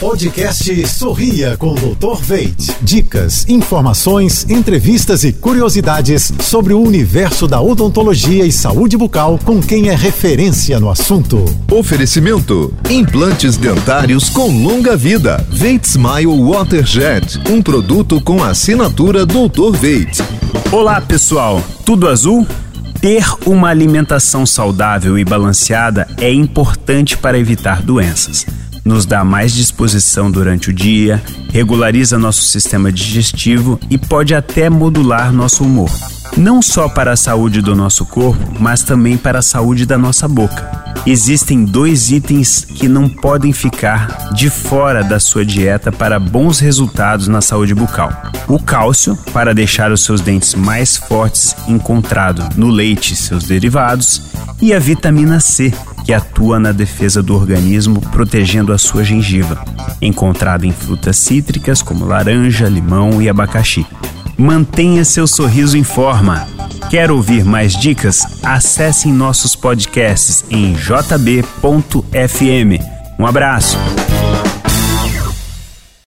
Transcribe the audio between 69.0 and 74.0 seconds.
nossos podcasts em jb.fm. Um abraço!